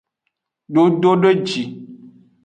[0.73, 1.61] Dododeji.